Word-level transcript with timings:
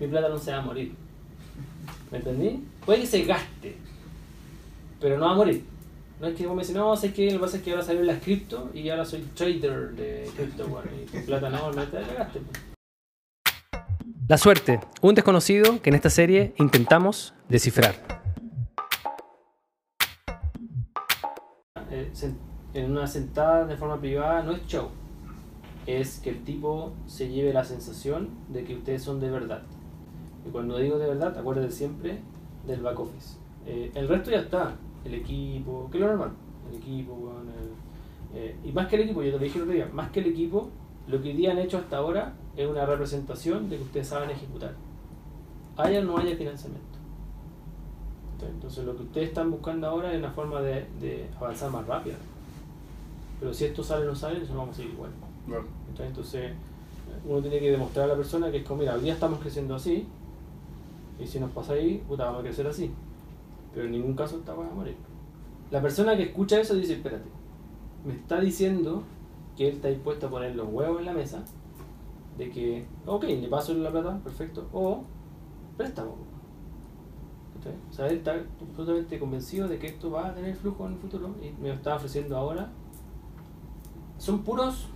mi 0.00 0.06
plata 0.06 0.28
no 0.28 0.38
se 0.38 0.52
va 0.52 0.58
a 0.58 0.62
morir. 0.62 0.94
¿Me 2.10 2.18
entendí? 2.18 2.64
Puede 2.84 3.00
que 3.00 3.06
se 3.06 3.22
gaste, 3.24 3.76
pero 5.00 5.18
no 5.18 5.26
va 5.26 5.32
a 5.32 5.36
morir. 5.36 5.64
No 6.20 6.28
es 6.28 6.34
que 6.34 6.46
vos 6.46 6.56
me 6.56 6.62
decís, 6.62 6.74
no, 6.74 6.94
es 6.94 7.00
que 7.12 7.26
lo 7.26 7.32
que 7.32 7.38
pasa 7.38 7.56
es 7.58 7.62
que 7.62 7.70
ahora 7.72 7.82
salió 7.82 8.02
las 8.02 8.22
cripto 8.22 8.70
y 8.72 8.88
ahora 8.88 9.04
soy 9.04 9.20
trader 9.34 9.90
de 9.92 10.30
cripto, 10.34 10.66
bueno, 10.66 10.90
y 10.96 11.04
tu 11.04 11.24
plata 11.26 11.50
no, 11.50 11.72
no 11.72 11.82
te 11.84 12.00
la 12.00 12.14
gaste. 12.14 12.40
pues. 12.40 12.62
La 14.28 14.38
suerte, 14.38 14.80
un 15.02 15.14
desconocido 15.14 15.80
que 15.82 15.90
en 15.90 15.94
esta 15.94 16.10
serie 16.10 16.54
intentamos 16.58 17.34
descifrar. 17.48 17.94
Eh, 21.90 22.10
en 22.74 22.90
una 22.90 23.06
sentada 23.06 23.66
de 23.66 23.76
forma 23.76 24.00
privada 24.00 24.42
no 24.42 24.52
es 24.52 24.66
show. 24.66 24.88
Es 25.86 26.18
que 26.18 26.30
el 26.30 26.42
tipo 26.44 26.92
se 27.06 27.28
lleve 27.28 27.52
la 27.52 27.64
sensación 27.64 28.30
de 28.48 28.64
que 28.64 28.74
ustedes 28.74 29.02
son 29.02 29.20
de 29.20 29.30
verdad. 29.30 29.62
Y 30.46 30.50
cuando 30.50 30.78
digo 30.78 30.98
de 30.98 31.08
verdad, 31.08 31.36
acuérdense 31.36 31.76
siempre 31.76 32.18
del 32.66 32.80
back 32.82 32.98
office. 33.00 33.36
Eh, 33.66 33.90
el 33.94 34.08
resto 34.08 34.30
ya 34.30 34.38
está. 34.40 34.76
El 35.04 35.14
equipo, 35.14 35.88
que 35.90 35.98
es 35.98 36.02
lo 36.02 36.08
normal. 36.08 36.30
El 36.70 36.76
equipo, 36.78 37.14
weón, 37.14 37.48
el- 37.48 38.38
eh, 38.38 38.56
y 38.64 38.72
más 38.72 38.86
que 38.88 38.96
el 38.96 39.02
equipo, 39.02 39.22
yo 39.22 39.32
te 39.32 39.38
lo 39.38 39.44
dije 39.44 39.56
el 39.58 39.62
otro 39.62 39.74
día, 39.74 39.88
más 39.92 40.10
que 40.10 40.20
el 40.20 40.26
equipo, 40.26 40.68
lo 41.08 41.22
que 41.22 41.28
hoy 41.30 41.36
día 41.36 41.52
han 41.52 41.58
hecho 41.58 41.78
hasta 41.78 41.96
ahora 41.98 42.34
es 42.56 42.68
una 42.68 42.84
representación 42.84 43.68
de 43.70 43.76
que 43.76 43.82
ustedes 43.84 44.08
saben 44.08 44.30
ejecutar. 44.30 44.74
Haya 45.76 46.00
o 46.00 46.04
no 46.04 46.18
haya 46.18 46.36
financiamiento. 46.36 46.84
Entonces 48.48 48.84
lo 48.84 48.96
que 48.96 49.02
ustedes 49.04 49.28
están 49.28 49.50
buscando 49.50 49.86
ahora 49.86 50.12
es 50.12 50.18
una 50.18 50.30
forma 50.30 50.60
de, 50.60 50.86
de 51.00 51.26
avanzar 51.38 51.70
más 51.70 51.86
rápida. 51.86 52.16
Pero 53.40 53.52
si 53.54 53.64
esto 53.64 53.82
sale 53.82 54.04
o 54.04 54.08
no 54.08 54.14
sale, 54.14 54.42
eso 54.42 54.52
no 54.52 54.60
vamos 54.60 54.74
a 54.74 54.76
seguir 54.78 54.92
igual. 54.94 55.10
¿cachai? 55.90 56.08
Entonces 56.08 56.52
uno 57.26 57.40
tiene 57.40 57.58
que 57.60 57.70
demostrar 57.70 58.06
a 58.06 58.08
la 58.08 58.16
persona 58.16 58.50
que 58.50 58.58
es 58.58 58.64
como, 58.64 58.80
mira, 58.80 58.94
hoy 58.94 59.02
día 59.02 59.14
estamos 59.14 59.38
creciendo 59.40 59.74
así, 59.74 60.06
y 61.18 61.26
si 61.26 61.40
nos 61.40 61.50
pasa 61.50 61.74
ahí, 61.74 62.02
puta, 62.06 62.26
vamos 62.26 62.40
a 62.40 62.44
crecer 62.44 62.66
así. 62.66 62.90
Pero 63.72 63.86
en 63.86 63.92
ningún 63.92 64.14
caso 64.14 64.36
esta 64.36 64.54
va 64.54 64.66
a 64.66 64.70
morir. 64.70 64.96
La 65.70 65.82
persona 65.82 66.16
que 66.16 66.24
escucha 66.24 66.60
eso 66.60 66.74
dice, 66.74 66.94
espérate, 66.94 67.28
me 68.04 68.14
está 68.14 68.40
diciendo 68.40 69.02
que 69.56 69.68
él 69.68 69.76
está 69.76 69.88
dispuesto 69.88 70.26
a 70.26 70.30
poner 70.30 70.54
los 70.54 70.68
huevos 70.70 71.00
en 71.00 71.06
la 71.06 71.12
mesa, 71.12 71.44
de 72.36 72.50
que, 72.50 72.86
ok, 73.06 73.24
le 73.24 73.48
paso 73.48 73.74
la 73.74 73.90
plata, 73.90 74.18
perfecto, 74.22 74.68
o 74.72 75.02
préstamo. 75.76 76.16
O 77.90 77.92
sea, 77.92 78.06
él 78.06 78.18
está 78.18 78.34
absolutamente 78.60 79.18
convencido 79.18 79.66
de 79.66 79.78
que 79.78 79.88
esto 79.88 80.10
va 80.10 80.28
a 80.28 80.34
tener 80.34 80.54
flujo 80.54 80.86
en 80.86 80.92
el 80.92 80.98
futuro 80.98 81.34
y 81.42 81.50
me 81.60 81.68
lo 81.68 81.74
está 81.74 81.96
ofreciendo 81.96 82.36
ahora. 82.36 82.70
Son 84.18 84.44
puros 84.44 84.86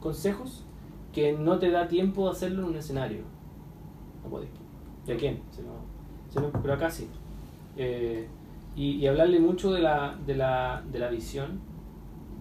consejos 0.00 0.64
que 1.12 1.32
no 1.32 1.58
te 1.58 1.70
da 1.70 1.88
tiempo 1.88 2.26
de 2.26 2.30
hacerlo 2.32 2.62
en 2.62 2.68
un 2.68 2.76
escenario. 2.76 3.22
No 4.22 4.30
podéis. 4.30 4.50
¿Y 5.06 5.12
a 5.12 5.16
quién? 5.16 5.40
Si 5.50 5.62
no- 5.62 5.84
si 6.32 6.38
no- 6.38 6.50
pero 6.60 6.74
acá 6.74 6.90
sí. 6.90 7.08
Eh, 7.76 8.26
y, 8.76 8.92
y 8.96 9.06
hablarle 9.06 9.40
mucho 9.40 9.72
de 9.72 9.80
la, 9.80 10.16
de 10.26 10.36
la, 10.36 10.82
de 10.90 10.98
la 10.98 11.08
visión, 11.08 11.60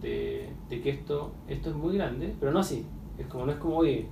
de, 0.01 0.49
de 0.69 0.81
que 0.81 0.89
esto, 0.91 1.31
esto 1.47 1.69
es 1.69 1.75
muy 1.75 1.95
grande, 1.97 2.33
pero 2.39 2.51
no 2.51 2.59
así. 2.59 2.85
Es 3.17 3.27
como, 3.27 3.45
no 3.45 3.51
es 3.51 3.57
como, 3.57 3.77
oye, 3.77 4.07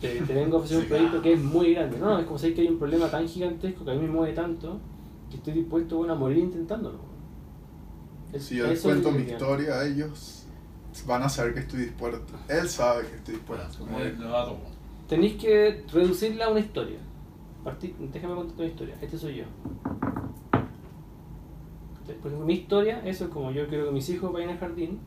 te, 0.00 0.20
te 0.22 0.34
vengo 0.34 0.56
a 0.56 0.60
ofrecer 0.60 0.78
un 0.82 0.86
proyecto 0.86 1.22
que 1.22 1.32
es 1.34 1.40
muy 1.42 1.74
grande. 1.74 1.98
No, 1.98 2.18
es 2.18 2.24
como 2.26 2.38
sabéis 2.38 2.56
que 2.56 2.62
hay 2.62 2.68
un 2.68 2.78
problema 2.78 3.08
tan 3.08 3.28
gigantesco 3.28 3.84
que 3.84 3.90
a 3.90 3.94
mí 3.94 4.00
me 4.00 4.08
mueve 4.12 4.32
tanto 4.32 4.78
que 5.30 5.36
estoy 5.36 5.52
dispuesto 5.54 5.98
bueno, 5.98 6.12
a 6.14 6.16
morir 6.16 6.38
intentándolo. 6.38 6.98
Es- 8.32 8.44
Si 8.44 8.56
yo 8.56 8.66
les 8.66 8.80
cuento 8.80 9.10
mi 9.12 9.18
historia, 9.34 9.84
ellos 9.86 10.46
van 11.06 11.22
a 11.22 11.28
saber 11.28 11.54
que 11.54 11.60
estoy 11.60 11.80
dispuesto. 11.82 12.32
Él 12.48 12.68
sabe 12.68 13.06
que 13.06 13.16
estoy 13.16 13.34
dispuesto. 13.34 13.86
Novato. 14.18 14.56
Tenéis 15.08 15.34
que 15.34 15.84
reducirla 15.92 16.46
a 16.46 16.50
una 16.50 16.60
historia. 16.60 16.98
Partir- 17.64 17.94
déjame 18.12 18.34
contar 18.34 18.56
una 18.56 18.66
historia. 18.66 18.94
Este 19.00 19.16
soy 19.18 19.36
yo. 19.36 19.44
Por 22.04 22.26
ejemplo, 22.30 22.46
mi 22.46 22.54
historia, 22.54 23.00
eso 23.06 23.24
es 23.24 23.30
como 23.30 23.50
yo 23.52 23.66
quiero 23.68 23.86
que 23.86 23.92
mis 23.92 24.08
hijos 24.10 24.32
vayan 24.32 24.50
al 24.50 24.58
jardín. 24.58 24.98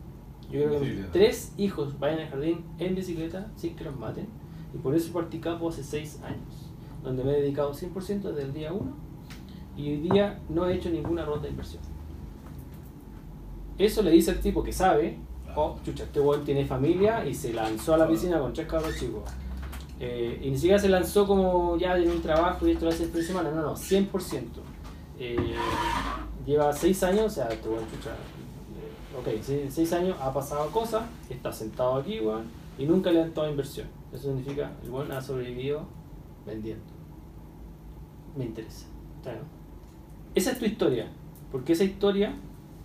Yo 0.44 0.50
quiero 0.60 0.72
que 0.72 0.78
mis 0.80 1.10
tres 1.10 1.52
hijos 1.56 1.98
vayan 1.98 2.20
al 2.20 2.28
jardín 2.28 2.64
en 2.78 2.94
bicicleta 2.94 3.50
sin 3.56 3.76
que 3.76 3.84
los 3.84 3.96
maten. 3.96 4.26
Y 4.74 4.78
por 4.78 4.94
eso 4.94 5.12
partí 5.12 5.38
capo 5.38 5.68
hace 5.68 5.82
seis 5.84 6.20
años. 6.22 6.70
Donde 7.02 7.22
me 7.24 7.32
he 7.32 7.40
dedicado 7.42 7.72
100% 7.74 8.22
desde 8.22 8.42
el 8.42 8.52
día 8.52 8.72
1. 8.72 8.92
Y 9.76 9.90
hoy 9.90 9.96
día 9.98 10.40
no 10.48 10.66
he 10.66 10.74
hecho 10.74 10.88
ninguna 10.90 11.24
ronda 11.24 11.42
de 11.44 11.50
inversión. 11.50 11.82
Eso 13.78 14.02
le 14.02 14.10
dice 14.10 14.30
al 14.30 14.40
tipo 14.40 14.62
que 14.62 14.72
sabe, 14.72 15.18
oh, 15.54 15.76
chucha, 15.84 16.04
este 16.04 16.18
weón 16.20 16.44
tiene 16.44 16.64
familia 16.64 17.26
y 17.26 17.34
se 17.34 17.52
lanzó 17.52 17.94
a 17.94 17.98
la 17.98 18.08
piscina 18.08 18.38
con 18.38 18.52
tres 18.54 18.66
cabros 18.66 18.98
chicos. 18.98 19.22
Eh, 19.98 20.40
y 20.42 20.50
ni 20.50 20.56
siquiera 20.56 20.78
se 20.78 20.88
lanzó 20.88 21.26
como 21.26 21.76
ya 21.78 21.96
en 21.96 22.10
un 22.10 22.20
trabajo 22.20 22.66
y 22.66 22.72
esto 22.72 22.88
hace 22.88 23.04
el 23.04 23.10
fin 23.10 23.20
de 23.20 23.26
semana, 23.26 23.50
no, 23.50 23.62
no, 23.62 23.76
100%. 23.76 24.42
Eh, 25.18 25.54
lleva 26.44 26.72
6 26.72 27.02
años, 27.04 27.24
o 27.24 27.30
sea, 27.30 27.48
este 27.48 27.68
weón, 27.68 27.84
chucha, 27.90 28.10
eh, 28.10 29.38
ok, 29.38 29.70
6 29.70 29.92
años 29.94 30.16
ha 30.20 30.32
pasado 30.32 30.70
cosas, 30.70 31.04
está 31.30 31.50
sentado 31.50 31.96
aquí, 31.96 32.20
weón, 32.20 32.44
y 32.78 32.84
nunca 32.84 33.10
le 33.10 33.22
han 33.22 33.32
dado 33.32 33.48
inversión. 33.48 33.88
Eso 34.12 34.24
significa, 34.24 34.72
el 34.84 34.90
weón 34.90 35.10
ha 35.12 35.22
sobrevivido 35.22 35.86
vendiendo. 36.44 36.84
Me 38.36 38.44
interesa. 38.44 38.86
¿está 39.16 39.32
bien? 39.32 39.44
Esa 40.34 40.52
es 40.52 40.58
tu 40.58 40.66
historia, 40.66 41.08
porque 41.50 41.72
esa 41.72 41.84
historia 41.84 42.34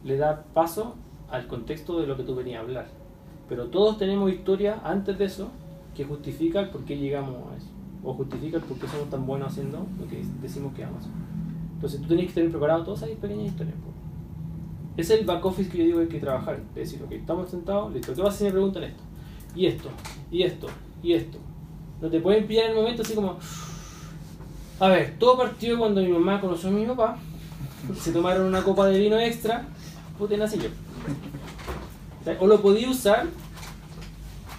le 0.05 0.15
da 0.15 0.45
paso 0.53 0.95
al 1.29 1.47
contexto 1.47 1.99
de 1.99 2.07
lo 2.07 2.15
que 2.15 2.23
tú 2.23 2.35
venías 2.35 2.59
a 2.59 2.61
hablar. 2.61 2.87
Pero 3.49 3.67
todos 3.67 3.97
tenemos 3.97 4.31
historia 4.31 4.79
antes 4.85 5.17
de 5.17 5.25
eso 5.25 5.51
que 5.95 6.05
justifica 6.05 6.59
el 6.61 6.69
por 6.69 6.83
qué 6.85 6.97
llegamos 6.97 7.35
a 7.51 7.57
eso. 7.57 7.67
O 8.03 8.13
justifica 8.13 8.57
el 8.57 8.63
por 8.63 8.77
qué 8.77 8.87
somos 8.87 9.09
tan 9.09 9.25
buenos 9.25 9.51
haciendo 9.51 9.85
lo 9.99 10.07
que 10.07 10.23
decimos 10.41 10.73
que 10.73 10.83
vamos. 10.83 11.03
Entonces 11.75 12.01
tú 12.01 12.07
tienes 12.07 12.27
que 12.27 12.33
tener 12.33 12.51
preparado 12.51 12.83
todas 12.83 13.03
esas 13.03 13.17
pequeñas 13.17 13.47
historias. 13.47 13.75
es 14.97 15.09
el 15.09 15.25
back 15.25 15.45
office 15.45 15.69
que 15.69 15.77
yo 15.79 15.83
digo 15.83 15.97
que 15.97 16.03
hay 16.03 16.09
que 16.09 16.19
trabajar. 16.19 16.59
Es 16.75 16.91
decir, 16.91 17.03
ok, 17.03 17.11
estamos 17.13 17.49
sentados, 17.49 17.93
listo. 17.93 18.13
¿Qué 18.13 18.21
pasa 18.21 18.37
si 18.37 18.43
me 18.45 18.51
preguntan 18.51 18.83
esto? 18.83 19.03
Y 19.55 19.65
esto, 19.65 19.89
y 20.31 20.43
esto, 20.43 20.67
y 21.03 21.13
esto. 21.13 21.37
No 22.01 22.09
te 22.09 22.19
pueden 22.19 22.47
pillar 22.47 22.65
en 22.65 22.71
el 22.71 22.77
momento 22.77 23.01
así 23.01 23.13
como... 23.13 23.37
A 24.79 24.87
ver, 24.87 25.15
todo 25.19 25.37
partió 25.37 25.77
cuando 25.77 26.01
mi 26.01 26.07
mamá 26.07 26.41
conoció 26.41 26.69
a 26.69 26.71
mi 26.71 26.85
papá. 26.85 27.19
Se 27.99 28.11
tomaron 28.11 28.47
una 28.47 28.63
copa 28.63 28.87
de 28.87 28.99
vino 28.99 29.19
extra. 29.19 29.67
Puta, 30.17 30.37
nací 30.37 30.57
yo. 30.57 30.69
O 32.39 32.45
O 32.45 32.47
lo 32.47 32.61
podía 32.61 32.89
usar, 32.89 33.27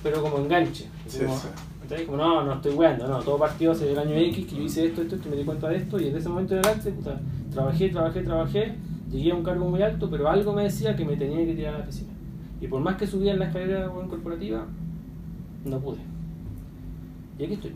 pero 0.03 0.23
como 0.23 0.39
enganche. 0.39 0.87
Sí, 1.07 1.21
como. 1.21 1.39
Como, 2.07 2.17
no, 2.17 2.43
no 2.45 2.55
estoy 2.55 2.75
weando, 2.75 3.07
no, 3.07 3.19
todo 3.21 3.37
partió 3.37 3.73
hace 3.73 3.93
el 3.93 3.99
año 3.99 4.15
X, 4.15 4.47
que 4.47 4.57
yo 4.57 4.63
hice 4.63 4.87
esto, 4.87 5.03
esto, 5.03 5.17
y 5.27 5.29
me 5.29 5.37
di 5.37 5.45
cuenta 5.45 5.69
de 5.69 5.77
esto, 5.77 6.01
y 6.01 6.05
desde 6.05 6.21
ese 6.21 6.29
momento 6.31 6.55
en 6.55 6.61
adelante, 6.61 6.91
puta, 6.91 7.21
trabajé, 7.53 7.91
trabajé, 7.91 8.23
trabajé, 8.23 8.75
llegué 9.11 9.31
a 9.31 9.35
un 9.35 9.43
cargo 9.43 9.69
muy 9.69 9.83
alto, 9.83 10.09
pero 10.09 10.27
algo 10.31 10.55
me 10.55 10.63
decía 10.63 10.97
que 10.97 11.05
me 11.05 11.17
tenía 11.17 11.45
que 11.45 11.55
tirar 11.55 11.75
a 11.75 11.79
la 11.81 11.85
piscina. 11.85 12.13
Y 12.63 12.67
por 12.67 12.81
más 12.81 12.97
que 12.97 13.07
subía 13.07 13.33
en 13.33 13.41
la 13.41 13.47
escalera 13.47 13.91
corporativa, 14.09 14.67
no 15.67 15.81
pude. 15.81 15.99
Y 17.39 17.45
aquí 17.45 17.55
estoy. 17.55 17.73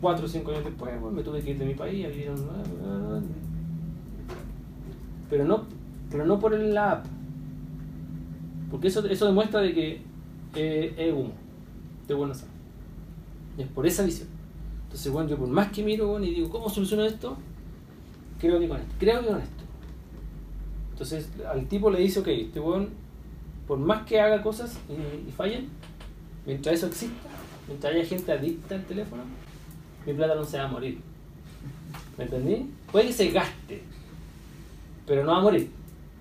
Cuatro 0.00 0.24
o 0.24 0.28
cinco 0.28 0.50
años 0.50 0.64
después, 0.64 0.92
me 1.12 1.22
tuve 1.22 1.42
que 1.42 1.50
ir 1.50 1.58
de 1.58 1.66
mi 1.66 1.74
país 1.74 2.04
a 2.06 2.08
vivir 2.08 2.26
en 2.26 2.32
un... 2.32 3.24
Pero 5.30 5.44
no, 5.44 5.64
pero 6.10 6.26
no 6.26 6.40
por 6.40 6.58
la 6.58 6.92
app. 6.92 7.06
Porque 8.70 8.88
eso, 8.88 9.06
eso 9.06 9.26
demuestra 9.26 9.60
de 9.60 9.74
que 9.74 10.11
eh, 10.54 10.94
es 10.96 11.12
humo. 11.12 11.32
De 12.06 12.14
buena 12.14 12.34
sal. 12.34 12.48
Y 13.56 13.62
es 13.62 13.68
por 13.68 13.86
esa 13.86 14.02
visión. 14.04 14.28
Entonces, 14.84 15.12
bueno, 15.12 15.28
yo 15.28 15.38
por 15.38 15.48
más 15.48 15.70
que 15.72 15.82
miro 15.82 16.22
y 16.22 16.34
digo, 16.34 16.50
¿cómo 16.50 16.68
soluciono 16.68 17.04
esto? 17.04 17.36
Creo 18.40 18.58
que 18.60 18.68
con 18.68 18.78
esto. 18.78 18.94
Creo 18.98 19.20
que 19.20 19.26
con 19.28 19.40
esto. 19.40 19.62
Entonces, 20.92 21.28
al 21.50 21.66
tipo 21.66 21.90
le 21.90 22.00
dice, 22.00 22.20
ok, 22.20 22.28
este 22.28 22.60
weón, 22.60 22.90
por 23.66 23.78
más 23.78 24.06
que 24.06 24.20
haga 24.20 24.42
cosas 24.42 24.78
y, 24.88 25.28
y 25.28 25.32
fallen, 25.32 25.68
mientras 26.46 26.76
eso 26.76 26.86
exista, 26.86 27.30
mientras 27.66 27.94
haya 27.94 28.04
gente 28.04 28.32
adicta 28.32 28.74
al 28.74 28.84
teléfono, 28.84 29.22
mi 30.06 30.12
plata 30.12 30.34
no 30.34 30.44
se 30.44 30.58
va 30.58 30.64
a 30.64 30.68
morir. 30.68 31.00
¿Me 32.18 32.24
entendí? 32.24 32.70
Puede 32.90 33.06
que 33.06 33.12
se 33.12 33.30
gaste, 33.30 33.82
pero 35.06 35.24
no 35.24 35.32
va 35.32 35.38
a 35.38 35.42
morir. 35.42 35.70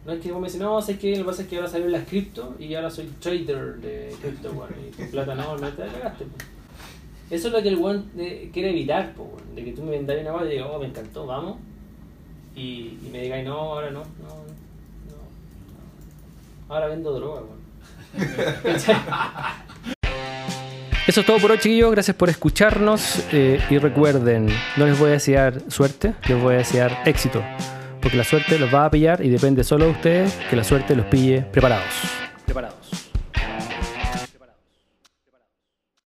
No 0.05 0.13
es 0.13 0.19
que 0.21 0.31
vos 0.31 0.41
me 0.41 0.47
dices, 0.47 0.59
no, 0.61 0.79
es 0.79 0.85
que 0.97 1.11
lo 1.11 1.17
que 1.17 1.23
pasa 1.25 1.41
es 1.43 1.47
que 1.47 1.55
ahora 1.57 1.67
salió 1.69 1.87
las 1.87 2.07
cripto 2.07 2.55
y 2.59 2.73
ahora 2.73 2.89
soy 2.89 3.05
trader 3.19 3.75
de 3.75 4.15
cripto, 4.21 4.51
weón, 4.51 4.73
y 4.87 4.91
tu 4.95 5.11
plata 5.11 5.35
no, 5.35 5.55
no 5.57 5.69
te 5.69 5.85
la 5.85 5.93
cagaste. 5.93 6.25
pues. 6.25 6.47
Eso 7.29 7.47
es 7.47 7.53
lo 7.53 7.61
que 7.61 7.69
el 7.69 7.77
weón 7.77 8.09
eh, 8.17 8.49
quiere 8.51 8.71
evitar, 8.71 9.13
po, 9.13 9.23
weón, 9.23 9.55
de 9.55 9.63
que 9.63 9.71
tú 9.73 9.83
me 9.83 9.91
vendas 9.91 10.17
una 10.19 10.33
weá 10.33 10.45
y 10.47 10.49
digas, 10.51 10.67
oh, 10.71 10.79
me 10.79 10.87
encantó, 10.87 11.25
vamos, 11.27 11.57
y, 12.55 12.97
y 13.05 13.09
me 13.11 13.21
digáis, 13.21 13.45
no, 13.45 13.53
ahora 13.53 13.91
no, 13.91 13.99
no, 13.99 14.27
no, 14.27 15.15
no. 16.67 16.73
ahora 16.73 16.87
vendo 16.87 17.13
droga, 17.13 17.41
weón. 17.41 17.61
Eso 21.07 21.21
es 21.21 21.25
todo 21.25 21.37
por 21.39 21.51
hoy, 21.51 21.57
chiquillos. 21.57 21.91
Gracias 21.91 22.15
por 22.15 22.29
escucharnos. 22.29 23.23
eh, 23.33 23.59
y 23.69 23.77
recuerden, 23.79 24.47
no 24.77 24.85
les 24.85 24.97
voy 24.99 25.09
a 25.09 25.13
desear 25.13 25.61
suerte, 25.69 26.13
les 26.27 26.41
voy 26.41 26.55
a 26.55 26.57
desear 26.59 27.01
éxito. 27.05 27.41
Porque 28.01 28.17
la 28.17 28.23
suerte 28.23 28.57
los 28.57 28.73
va 28.73 28.85
a 28.85 28.91
pillar 28.91 29.23
y 29.23 29.29
depende 29.29 29.63
solo 29.63 29.85
de 29.85 29.91
ustedes 29.91 30.37
que 30.49 30.55
la 30.55 30.63
suerte 30.63 30.95
los 30.95 31.05
pille 31.05 31.41
preparados. 31.51 31.85
Preparados. 32.45 33.10